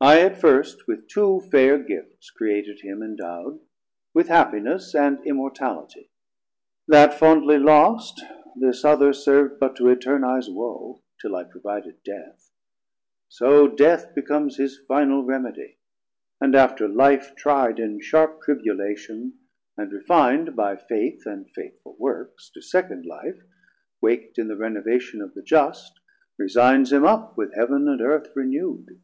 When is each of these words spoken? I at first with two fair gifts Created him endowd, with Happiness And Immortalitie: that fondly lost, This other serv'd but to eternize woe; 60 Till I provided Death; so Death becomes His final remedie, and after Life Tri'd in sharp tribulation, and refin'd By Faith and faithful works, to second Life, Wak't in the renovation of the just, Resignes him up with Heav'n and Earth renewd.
I 0.00 0.20
at 0.20 0.38
first 0.40 0.86
with 0.86 1.08
two 1.08 1.40
fair 1.50 1.76
gifts 1.76 2.30
Created 2.30 2.80
him 2.82 3.00
endowd, 3.02 3.58
with 4.14 4.28
Happiness 4.28 4.94
And 4.94 5.18
Immortalitie: 5.24 6.08
that 6.86 7.14
fondly 7.18 7.58
lost, 7.58 8.22
This 8.54 8.84
other 8.84 9.12
serv'd 9.12 9.58
but 9.58 9.74
to 9.76 9.90
eternize 9.94 10.46
woe; 10.48 11.00
60 11.16 11.20
Till 11.20 11.36
I 11.36 11.44
provided 11.44 12.02
Death; 12.04 12.50
so 13.28 13.66
Death 13.66 14.14
becomes 14.14 14.56
His 14.56 14.78
final 14.86 15.24
remedie, 15.24 15.76
and 16.40 16.54
after 16.54 16.88
Life 16.88 17.34
Tri'd 17.34 17.80
in 17.80 18.00
sharp 18.00 18.40
tribulation, 18.42 19.34
and 19.76 19.92
refin'd 19.92 20.54
By 20.54 20.76
Faith 20.76 21.26
and 21.26 21.50
faithful 21.50 21.96
works, 21.98 22.50
to 22.50 22.62
second 22.62 23.04
Life, 23.04 23.42
Wak't 24.00 24.38
in 24.38 24.46
the 24.46 24.56
renovation 24.56 25.20
of 25.20 25.34
the 25.34 25.42
just, 25.42 25.98
Resignes 26.38 26.92
him 26.92 27.04
up 27.04 27.36
with 27.36 27.52
Heav'n 27.54 27.88
and 27.88 28.00
Earth 28.00 28.28
renewd. 28.34 29.00